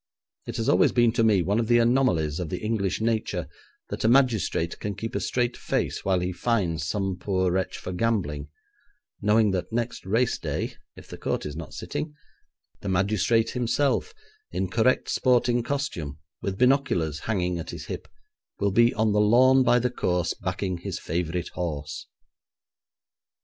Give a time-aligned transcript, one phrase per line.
[0.47, 3.47] It has always been to me one of the anomalies of the English nature
[3.89, 7.91] that a magistrate can keep a straight face while he fines some poor wretch for
[7.91, 8.47] gambling,
[9.21, 12.15] knowing that next race day (if the court is not sitting)
[12.79, 14.15] the magistrate himself,
[14.51, 18.07] in correct sporting costume, with binoculars hanging at his hip,
[18.59, 22.07] will be on the lawn by the course backing his favourite horse.